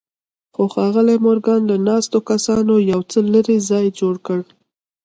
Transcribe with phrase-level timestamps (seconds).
[0.53, 4.39] خو ښاغلي مورګان له ناستو کسانو یو څه لرې ځای جوړ کړ